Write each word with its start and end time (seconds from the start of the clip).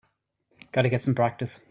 Got 0.71 0.81
to 0.83 0.89
get 0.89 1.01
some 1.03 1.13
practice. 1.15 1.59